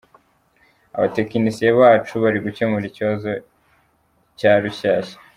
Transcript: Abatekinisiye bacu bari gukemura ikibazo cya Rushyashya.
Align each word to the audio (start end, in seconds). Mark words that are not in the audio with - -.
Abatekinisiye 0.97 1.69
bacu 1.79 2.13
bari 2.23 2.37
gukemura 2.45 2.85
ikibazo 2.87 3.29
cya 4.39 4.51
Rushyashya. 4.63 5.17